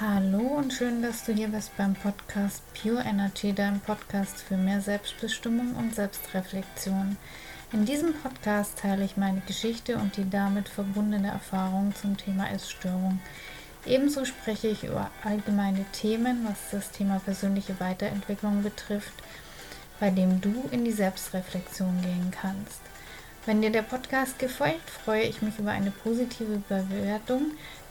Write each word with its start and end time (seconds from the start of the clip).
Hallo 0.00 0.58
und 0.58 0.72
schön, 0.72 1.02
dass 1.02 1.24
du 1.24 1.32
hier 1.32 1.48
bist 1.48 1.76
beim 1.76 1.94
Podcast 1.94 2.62
Pure 2.72 3.02
Energy, 3.02 3.52
dein 3.52 3.80
Podcast 3.80 4.40
für 4.42 4.56
mehr 4.56 4.80
Selbstbestimmung 4.80 5.74
und 5.74 5.92
Selbstreflexion. 5.92 7.16
In 7.72 7.84
diesem 7.84 8.14
Podcast 8.14 8.78
teile 8.78 9.04
ich 9.04 9.16
meine 9.16 9.42
Geschichte 9.44 9.96
und 9.96 10.16
die 10.16 10.30
damit 10.30 10.68
verbundene 10.68 11.26
Erfahrung 11.26 11.92
zum 11.96 12.16
Thema 12.16 12.48
Essstörung. 12.48 13.18
Ebenso 13.86 14.24
spreche 14.24 14.68
ich 14.68 14.84
über 14.84 15.10
allgemeine 15.24 15.84
Themen, 15.90 16.46
was 16.48 16.70
das 16.70 16.92
Thema 16.92 17.18
persönliche 17.18 17.80
Weiterentwicklung 17.80 18.62
betrifft, 18.62 19.14
bei 19.98 20.10
dem 20.10 20.40
du 20.40 20.68
in 20.70 20.84
die 20.84 20.92
Selbstreflexion 20.92 22.02
gehen 22.02 22.30
kannst. 22.30 22.82
Wenn 23.46 23.62
dir 23.62 23.70
der 23.70 23.82
Podcast 23.82 24.38
gefällt, 24.38 24.88
freue 25.04 25.22
ich 25.22 25.42
mich 25.42 25.58
über 25.58 25.72
eine 25.72 25.90
positive 25.90 26.62
Bewertung, 26.68 27.52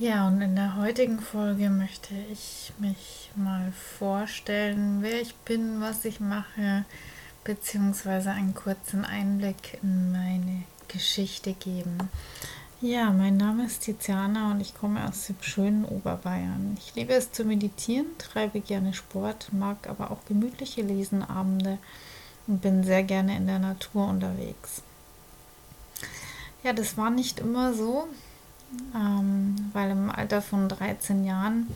Ja, 0.00 0.26
und 0.26 0.40
in 0.40 0.56
der 0.56 0.76
heutigen 0.76 1.20
Folge 1.20 1.68
möchte 1.68 2.14
ich 2.32 2.72
mich 2.78 3.30
mal 3.36 3.70
vorstellen, 3.98 5.02
wer 5.02 5.20
ich 5.20 5.34
bin, 5.34 5.82
was 5.82 6.06
ich 6.06 6.20
mache, 6.20 6.86
beziehungsweise 7.44 8.30
einen 8.30 8.54
kurzen 8.54 9.04
Einblick 9.04 9.78
in 9.82 10.10
meine 10.10 10.62
Geschichte 10.88 11.52
geben. 11.52 11.98
Ja, 12.80 13.10
mein 13.10 13.36
Name 13.36 13.66
ist 13.66 13.82
Tiziana 13.82 14.52
und 14.52 14.62
ich 14.62 14.74
komme 14.74 15.06
aus 15.06 15.26
dem 15.26 15.36
schönen 15.42 15.84
Oberbayern. 15.84 16.78
Ich 16.80 16.94
liebe 16.94 17.12
es 17.12 17.30
zu 17.30 17.44
meditieren, 17.44 18.06
treibe 18.16 18.60
gerne 18.60 18.94
Sport, 18.94 19.52
mag 19.52 19.86
aber 19.86 20.12
auch 20.12 20.24
gemütliche 20.24 20.80
Lesenabende 20.80 21.76
und 22.46 22.62
bin 22.62 22.84
sehr 22.84 23.02
gerne 23.02 23.36
in 23.36 23.46
der 23.46 23.58
Natur 23.58 24.08
unterwegs. 24.08 24.80
Ja, 26.62 26.72
das 26.72 26.96
war 26.96 27.10
nicht 27.10 27.38
immer 27.38 27.74
so 27.74 28.08
ähm, 28.94 29.56
weil 29.72 29.90
im 29.90 30.10
Alter 30.10 30.42
von 30.42 30.68
13 30.68 31.24
Jahren 31.24 31.66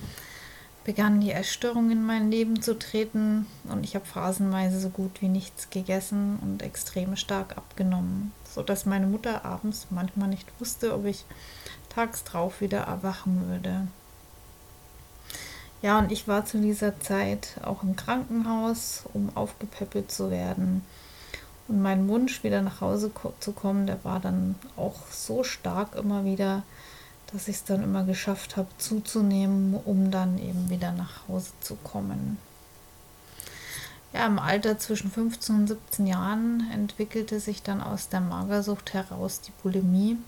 begann 0.85 1.21
die 1.21 1.33
Essstörung 1.33 1.91
in 1.91 2.05
mein 2.05 2.31
Leben 2.31 2.61
zu 2.61 2.79
treten 2.79 3.47
und 3.65 3.85
ich 3.85 3.95
habe 3.95 4.05
phasenweise 4.05 4.79
so 4.79 4.91
gut 4.91 5.23
wie 5.23 5.29
nichts 5.29 5.71
gegessen 5.71 6.39
und 6.43 6.63
extrem 6.63 7.17
stark 7.17 7.57
abgenommen, 7.57 8.33
sodass 8.49 8.85
meine 8.85 9.07
Mutter 9.07 9.45
abends 9.45 9.87
manchmal 9.91 10.29
nicht 10.29 10.49
wusste, 10.61 10.95
ob 10.95 11.07
ich 11.07 11.25
tags 11.89 12.25
drauf 12.25 12.61
wieder 12.61 12.81
erwachen 12.81 13.49
würde. 13.49 13.89
Ja, 15.81 15.99
und 15.99 16.13
ich 16.13 16.29
war 16.29 16.45
zu 16.45 16.59
dieser 16.59 16.99
Zeit 17.01 17.59
auch 17.63 17.83
im 17.83 17.97
Krankenhaus, 17.97 19.05
um 19.13 19.35
aufgepäppelt 19.35 20.11
zu 20.11 20.31
werden. 20.31 20.85
Und 21.67 21.83
mein 21.83 22.09
Wunsch, 22.09 22.45
wieder 22.45 22.61
nach 22.61 22.81
Hause 22.81 23.11
zu 23.41 23.53
kommen, 23.53 23.87
der 23.87 24.05
war 24.05 24.21
dann 24.21 24.55
auch 24.77 25.11
so 25.11 25.45
stark 25.45 25.95
immer 25.95 26.25
wieder, 26.25 26.63
dass 27.33 27.49
ich 27.49 27.57
es 27.57 27.65
dann 27.65 27.83
immer 27.83 28.05
geschafft 28.05 28.57
habe 28.57 28.69
zuzunehmen, 28.79 29.75
um 29.85 30.11
dann 30.11 30.39
eben 30.39 30.69
wieder 30.69 30.93
nach 30.93 31.27
Hause 31.27 31.51
zu 31.61 31.77
kommen. 31.77 32.39
Ja, 34.13 34.27
im 34.27 34.39
Alter 34.39 34.79
zwischen 34.79 35.11
15 35.11 35.57
und 35.57 35.67
17 35.67 36.07
Jahren 36.07 36.71
entwickelte 36.73 37.41
sich 37.41 37.63
dann 37.63 37.81
aus 37.81 38.09
der 38.09 38.21
Magersucht 38.21 38.95
heraus 38.95 39.41
die 39.41 39.53
Bulimie, 39.63 40.19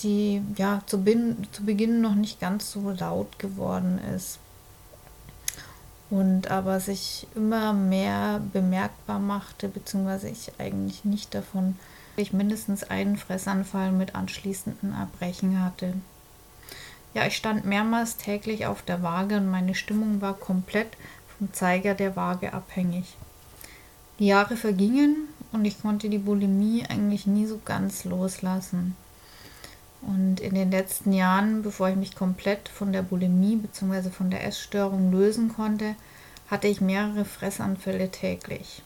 die 0.00 0.42
ja 0.56 0.82
zu, 0.86 1.04
zu 1.52 1.64
Beginn 1.64 2.00
noch 2.00 2.16
nicht 2.16 2.40
ganz 2.40 2.72
so 2.72 2.90
laut 2.90 3.38
geworden 3.38 4.00
ist 4.14 4.40
und 6.10 6.50
aber 6.50 6.80
sich 6.80 7.26
immer 7.34 7.72
mehr 7.72 8.40
bemerkbar 8.52 9.18
machte, 9.18 9.68
beziehungsweise 9.68 10.28
ich 10.28 10.52
eigentlich 10.58 11.04
nicht 11.04 11.34
davon 11.34 11.76
ich 12.18 12.32
mindestens 12.32 12.82
einen 12.84 13.16
Fressanfall 13.16 13.92
mit 13.92 14.14
anschließenden 14.14 14.92
Erbrechen 14.92 15.62
hatte. 15.62 15.94
Ja, 17.14 17.26
ich 17.26 17.36
stand 17.36 17.64
mehrmals 17.64 18.16
täglich 18.16 18.66
auf 18.66 18.82
der 18.82 19.02
Waage 19.02 19.36
und 19.36 19.50
meine 19.50 19.74
Stimmung 19.74 20.20
war 20.20 20.34
komplett 20.34 20.88
vom 21.36 21.52
Zeiger 21.52 21.94
der 21.94 22.16
Waage 22.16 22.52
abhängig. 22.52 23.16
Die 24.18 24.26
Jahre 24.26 24.56
vergingen 24.56 25.28
und 25.52 25.64
ich 25.64 25.80
konnte 25.80 26.10
die 26.10 26.18
Bulimie 26.18 26.84
eigentlich 26.88 27.26
nie 27.26 27.46
so 27.46 27.60
ganz 27.64 28.04
loslassen. 28.04 28.96
Und 30.18 30.40
in 30.40 30.56
den 30.56 30.72
letzten 30.72 31.12
Jahren, 31.12 31.62
bevor 31.62 31.90
ich 31.90 31.94
mich 31.94 32.16
komplett 32.16 32.68
von 32.68 32.92
der 32.92 33.02
Bulimie 33.02 33.54
bzw. 33.54 34.10
von 34.10 34.30
der 34.30 34.44
Essstörung 34.44 35.12
lösen 35.12 35.54
konnte, 35.54 35.94
hatte 36.50 36.66
ich 36.66 36.80
mehrere 36.80 37.24
Fressanfälle 37.24 38.10
täglich. 38.10 38.82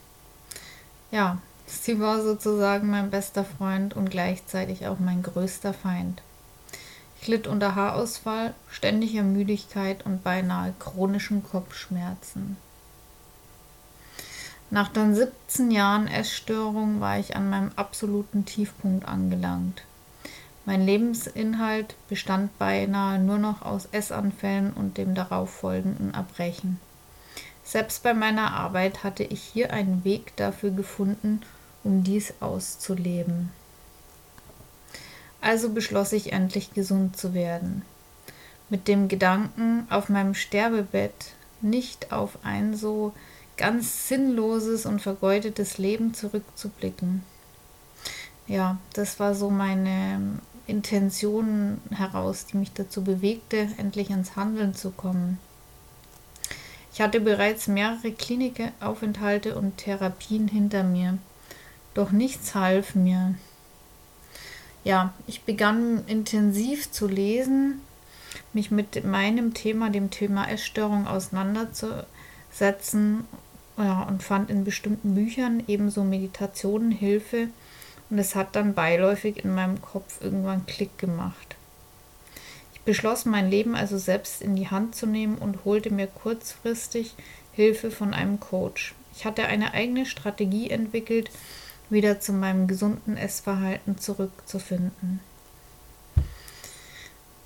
Ja, 1.09 1.39
sie 1.65 1.99
war 1.99 2.21
sozusagen 2.21 2.91
mein 2.91 3.09
bester 3.09 3.43
Freund 3.43 3.95
und 3.95 4.11
gleichzeitig 4.11 4.85
auch 4.85 4.99
mein 4.99 5.23
größter 5.23 5.73
Feind. 5.73 6.21
Ich 7.19 7.27
litt 7.27 7.47
unter 7.47 7.73
Haarausfall, 7.73 8.53
ständiger 8.69 9.23
Müdigkeit 9.23 10.05
und 10.05 10.23
beinahe 10.23 10.75
chronischen 10.77 11.41
Kopfschmerzen. 11.41 12.57
Nach 14.69 14.89
dann 14.89 15.15
17 15.15 15.71
Jahren 15.71 16.07
Essstörung 16.07 16.99
war 16.99 17.17
ich 17.17 17.35
an 17.35 17.49
meinem 17.49 17.71
absoluten 17.75 18.45
Tiefpunkt 18.45 19.07
angelangt. 19.07 19.81
Mein 20.65 20.85
Lebensinhalt 20.85 21.95
bestand 22.07 22.57
beinahe 22.57 23.19
nur 23.19 23.37
noch 23.37 23.63
aus 23.63 23.89
Essanfällen 23.91 24.71
und 24.71 24.97
dem 24.97 25.13
darauffolgenden 25.13 26.13
Erbrechen. 26.13 26.79
Selbst 27.65 28.03
bei 28.03 28.13
meiner 28.13 28.53
Arbeit 28.53 29.03
hatte 29.03 29.23
ich 29.23 29.41
hier 29.41 29.73
einen 29.73 30.05
Weg 30.05 30.35
dafür 30.37 30.71
gefunden, 30.71 31.41
um 31.83 32.03
dies 32.03 32.33
auszuleben. 32.39 33.51
Also 35.41 35.69
beschloss 35.69 36.13
ich 36.13 36.31
endlich 36.31 36.73
gesund 36.73 37.17
zu 37.17 37.33
werden, 37.33 37.81
mit 38.69 38.87
dem 38.87 39.09
Gedanken, 39.09 39.85
auf 39.89 40.07
meinem 40.07 40.33
Sterbebett 40.33 41.33
nicht 41.59 42.13
auf 42.13 42.37
ein 42.43 42.75
so 42.75 43.13
ganz 43.57 44.07
sinnloses 44.07 44.85
und 44.85 45.01
vergeudetes 45.01 45.77
Leben 45.77 46.13
zurückzublicken. 46.13 47.23
Ja, 48.47 48.77
das 48.93 49.19
war 49.19 49.35
so 49.35 49.49
meine 49.49 50.39
Intention 50.67 51.81
heraus, 51.91 52.45
die 52.45 52.57
mich 52.57 52.71
dazu 52.73 53.03
bewegte, 53.03 53.67
endlich 53.77 54.09
ins 54.09 54.35
Handeln 54.35 54.73
zu 54.73 54.91
kommen. 54.91 55.37
Ich 56.93 57.01
hatte 57.01 57.19
bereits 57.19 57.67
mehrere 57.67 58.11
Klinikaufenthalte 58.11 59.55
und 59.55 59.77
Therapien 59.77 60.47
hinter 60.47 60.83
mir, 60.83 61.17
doch 61.93 62.11
nichts 62.11 62.55
half 62.55 62.95
mir. 62.95 63.35
Ja, 64.83 65.13
ich 65.27 65.43
begann 65.43 66.03
intensiv 66.07 66.91
zu 66.91 67.07
lesen, 67.07 67.81
mich 68.53 68.69
mit 68.69 69.05
meinem 69.05 69.53
Thema, 69.53 69.89
dem 69.89 70.11
Thema 70.11 70.49
Essstörung 70.49 71.07
auseinanderzusetzen 71.07 73.25
ja, 73.77 74.03
und 74.03 74.21
fand 74.21 74.49
in 74.49 74.63
bestimmten 74.63 75.15
Büchern 75.15 75.63
ebenso 75.67 76.03
Meditationen 76.03 76.91
Hilfe, 76.91 77.47
und 78.09 78.19
es 78.19 78.35
hat 78.35 78.55
dann 78.55 78.73
beiläufig 78.73 79.43
in 79.43 79.53
meinem 79.53 79.81
Kopf 79.81 80.21
irgendwann 80.21 80.65
Klick 80.65 80.97
gemacht. 80.97 81.55
Ich 82.73 82.81
beschloss, 82.81 83.25
mein 83.25 83.49
Leben 83.49 83.75
also 83.75 83.97
selbst 83.97 84.41
in 84.41 84.55
die 84.55 84.69
Hand 84.69 84.95
zu 84.95 85.05
nehmen 85.05 85.37
und 85.37 85.65
holte 85.65 85.91
mir 85.91 86.07
kurzfristig 86.07 87.15
Hilfe 87.53 87.91
von 87.91 88.13
einem 88.13 88.39
Coach. 88.39 88.93
Ich 89.15 89.25
hatte 89.25 89.45
eine 89.45 89.73
eigene 89.73 90.05
Strategie 90.05 90.69
entwickelt, 90.69 91.29
wieder 91.89 92.19
zu 92.19 92.33
meinem 92.33 92.67
gesunden 92.67 93.17
Essverhalten 93.17 93.97
zurückzufinden. 93.97 95.19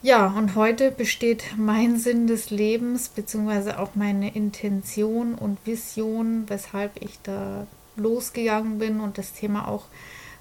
Ja, 0.02 0.28
und 0.28 0.56
heute 0.56 0.92
besteht 0.92 1.44
mein 1.58 1.98
Sinn 1.98 2.28
des 2.28 2.50
Lebens, 2.50 3.10
beziehungsweise 3.10 3.80
auch 3.80 3.96
meine 3.96 4.34
Intention 4.34 5.34
und 5.36 5.58
Vision, 5.66 6.44
weshalb 6.48 7.02
ich 7.02 7.20
da 7.24 7.66
losgegangen 7.96 8.78
bin 8.78 9.00
und 9.02 9.18
das 9.18 9.34
Thema 9.34 9.68
auch 9.68 9.86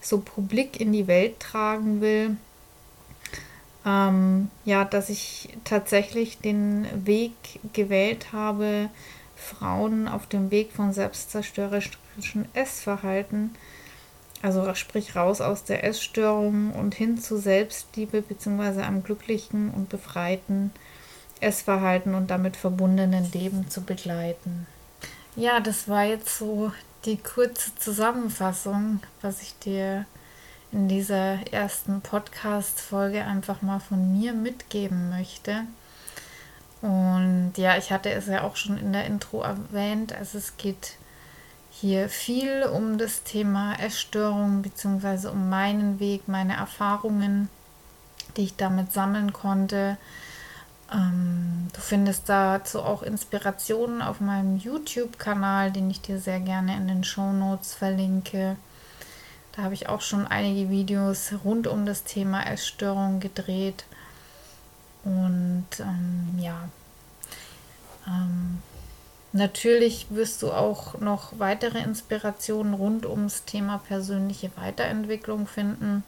so 0.00 0.18
publik 0.18 0.80
in 0.80 0.92
die 0.92 1.06
Welt 1.06 1.40
tragen 1.40 2.00
will. 2.00 2.36
Ähm, 3.84 4.50
ja, 4.64 4.84
dass 4.84 5.08
ich 5.08 5.48
tatsächlich 5.64 6.38
den 6.38 6.86
Weg 7.06 7.32
gewählt 7.72 8.32
habe, 8.32 8.90
Frauen 9.36 10.08
auf 10.08 10.26
dem 10.26 10.50
Weg 10.50 10.72
von 10.72 10.92
selbstzerstörerischem 10.92 12.46
Essverhalten, 12.52 13.54
also 14.42 14.74
sprich 14.74 15.14
raus 15.14 15.40
aus 15.40 15.64
der 15.64 15.84
Essstörung 15.84 16.72
und 16.72 16.94
hin 16.94 17.18
zu 17.18 17.38
Selbstliebe 17.38 18.22
bzw. 18.22 18.82
einem 18.82 19.02
glücklichen 19.02 19.70
und 19.70 19.88
befreiten 19.88 20.72
Essverhalten 21.40 22.14
und 22.14 22.30
damit 22.30 22.56
verbundenen 22.56 23.30
Leben 23.32 23.68
zu 23.70 23.82
begleiten. 23.82 24.66
Ja, 25.38 25.60
das 25.60 25.86
war 25.86 26.04
jetzt 26.04 26.38
so 26.38 26.72
die 27.04 27.18
kurze 27.18 27.74
Zusammenfassung, 27.74 29.00
was 29.20 29.42
ich 29.42 29.54
dir 29.58 30.06
in 30.72 30.88
dieser 30.88 31.46
ersten 31.52 32.00
Podcast-Folge 32.00 33.22
einfach 33.22 33.60
mal 33.60 33.80
von 33.80 34.18
mir 34.18 34.32
mitgeben 34.32 35.10
möchte. 35.10 35.64
Und 36.80 37.52
ja, 37.58 37.76
ich 37.76 37.92
hatte 37.92 38.10
es 38.10 38.28
ja 38.28 38.44
auch 38.44 38.56
schon 38.56 38.78
in 38.78 38.94
der 38.94 39.04
Intro 39.04 39.42
erwähnt. 39.42 40.14
Also 40.14 40.38
es 40.38 40.56
geht 40.56 40.94
hier 41.70 42.08
viel 42.08 42.62
um 42.62 42.96
das 42.96 43.22
Thema 43.22 43.74
Essstörung 43.78 44.62
bzw. 44.62 45.28
um 45.28 45.50
meinen 45.50 46.00
Weg, 46.00 46.28
meine 46.28 46.56
Erfahrungen, 46.56 47.50
die 48.38 48.44
ich 48.44 48.56
damit 48.56 48.90
sammeln 48.90 49.34
konnte. 49.34 49.98
Findest 51.86 52.28
dazu 52.28 52.82
auch 52.82 53.04
Inspirationen 53.04 54.02
auf 54.02 54.18
meinem 54.18 54.56
YouTube-Kanal, 54.56 55.70
den 55.70 55.88
ich 55.88 56.00
dir 56.00 56.18
sehr 56.18 56.40
gerne 56.40 56.76
in 56.76 56.88
den 56.88 57.04
Show 57.04 57.32
Notes 57.32 57.74
verlinke. 57.74 58.56
Da 59.52 59.62
habe 59.62 59.74
ich 59.74 59.88
auch 59.88 60.00
schon 60.00 60.26
einige 60.26 60.68
Videos 60.68 61.32
rund 61.44 61.68
um 61.68 61.86
das 61.86 62.02
Thema 62.02 62.44
Essstörung 62.44 63.20
gedreht. 63.20 63.84
Und 65.04 65.68
ähm, 65.78 66.36
ja, 66.40 66.68
ähm, 68.08 68.60
natürlich 69.30 70.08
wirst 70.10 70.42
du 70.42 70.50
auch 70.50 70.98
noch 70.98 71.38
weitere 71.38 71.78
Inspirationen 71.78 72.74
rund 72.74 73.06
ums 73.06 73.44
Thema 73.44 73.78
persönliche 73.78 74.50
Weiterentwicklung 74.56 75.46
finden, 75.46 76.02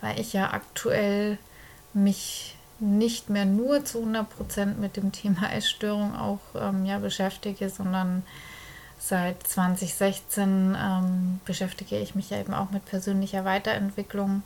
weil 0.00 0.20
ich 0.20 0.32
ja 0.34 0.52
aktuell 0.52 1.36
mich 1.94 2.56
nicht 2.82 3.30
mehr 3.30 3.44
nur 3.44 3.84
zu 3.84 4.00
100% 4.00 4.76
mit 4.76 4.96
dem 4.96 5.12
Thema 5.12 5.52
Essstörung 5.54 6.14
auch 6.14 6.40
ähm, 6.54 6.84
ja, 6.84 6.98
beschäftige, 6.98 7.70
sondern 7.70 8.24
seit 8.98 9.46
2016 9.46 10.76
ähm, 10.78 11.40
beschäftige 11.44 11.98
ich 11.98 12.14
mich 12.14 12.30
ja 12.30 12.38
eben 12.38 12.54
auch 12.54 12.70
mit 12.70 12.84
persönlicher 12.84 13.44
Weiterentwicklung 13.44 14.42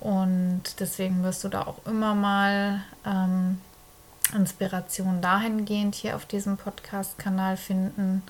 und 0.00 0.62
deswegen 0.80 1.22
wirst 1.22 1.44
du 1.44 1.48
da 1.48 1.66
auch 1.66 1.86
immer 1.86 2.14
mal 2.14 2.82
ähm, 3.04 3.58
Inspiration 4.34 5.20
dahingehend 5.20 5.94
hier 5.94 6.16
auf 6.16 6.24
diesem 6.24 6.56
Podcast-Kanal 6.56 7.56
finden. 7.56 8.22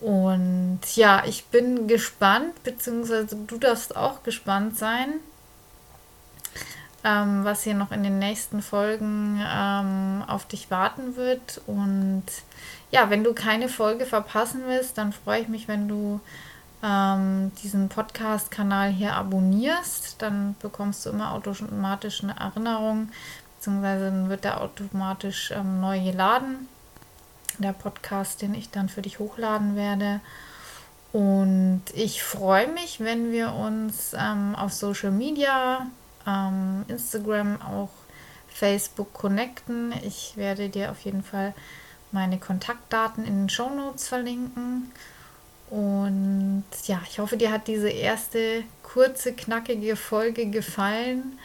Und 0.00 0.80
ja, 0.94 1.24
ich 1.26 1.46
bin 1.46 1.88
gespannt, 1.88 2.62
beziehungsweise 2.62 3.36
du 3.36 3.58
darfst 3.58 3.96
auch 3.96 4.22
gespannt 4.22 4.76
sein, 4.76 5.14
ähm, 7.04 7.44
was 7.44 7.64
hier 7.64 7.74
noch 7.74 7.90
in 7.90 8.02
den 8.02 8.18
nächsten 8.18 8.62
Folgen 8.62 9.40
ähm, 9.44 10.22
auf 10.26 10.46
dich 10.46 10.70
warten 10.70 11.16
wird. 11.16 11.60
Und 11.66 12.24
ja, 12.90 13.10
wenn 13.10 13.24
du 13.24 13.34
keine 13.34 13.68
Folge 13.68 14.06
verpassen 14.06 14.62
willst, 14.66 14.98
dann 14.98 15.12
freue 15.12 15.40
ich 15.40 15.48
mich, 15.48 15.68
wenn 15.68 15.88
du 15.88 16.20
ähm, 16.82 17.52
diesen 17.62 17.88
Podcast-Kanal 17.88 18.90
hier 18.90 19.14
abonnierst. 19.14 20.22
Dann 20.22 20.54
bekommst 20.60 21.04
du 21.06 21.10
immer 21.10 21.32
automatisch 21.32 22.22
eine 22.22 22.36
Erinnerung, 22.38 23.10
beziehungsweise 23.56 24.06
dann 24.06 24.28
wird 24.28 24.44
er 24.44 24.60
automatisch 24.60 25.50
ähm, 25.50 25.80
neu 25.80 26.00
geladen. 26.00 26.68
Der 27.58 27.72
Podcast, 27.72 28.42
den 28.42 28.54
ich 28.54 28.70
dann 28.70 28.88
für 28.88 29.02
dich 29.02 29.18
hochladen 29.18 29.76
werde. 29.76 30.20
Und 31.12 31.82
ich 31.92 32.22
freue 32.22 32.68
mich, 32.68 33.00
wenn 33.00 33.30
wir 33.30 33.52
uns 33.52 34.14
ähm, 34.18 34.54
auf 34.54 34.72
Social 34.72 35.10
Media 35.10 35.86
ähm, 36.26 36.84
Instagram, 36.88 37.60
auch 37.62 37.90
Facebook 38.48 39.12
connecten. 39.12 39.92
Ich 40.04 40.36
werde 40.36 40.68
dir 40.68 40.90
auf 40.90 41.00
jeden 41.00 41.22
Fall 41.22 41.54
meine 42.10 42.38
Kontaktdaten 42.38 43.24
in 43.24 43.42
den 43.42 43.48
Show 43.48 43.70
Notes 43.70 44.08
verlinken. 44.08 44.92
Und 45.70 46.64
ja, 46.84 47.00
ich 47.08 47.18
hoffe, 47.18 47.38
dir 47.38 47.50
hat 47.50 47.66
diese 47.66 47.88
erste 47.88 48.62
kurze, 48.82 49.32
knackige 49.32 49.96
Folge 49.96 50.50
gefallen 50.50 51.38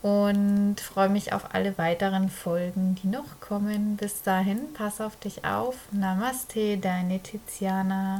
und 0.00 0.76
freue 0.80 1.08
mich 1.08 1.32
auf 1.32 1.54
alle 1.54 1.76
weiteren 1.76 2.30
Folgen, 2.30 2.94
die 3.02 3.08
noch 3.08 3.40
kommen. 3.40 3.96
Bis 3.96 4.22
dahin, 4.22 4.72
pass 4.74 5.00
auf 5.00 5.16
dich 5.16 5.44
auf. 5.44 5.74
Namaste, 5.90 6.78
deine 6.78 7.18
Tiziana. 7.18 8.16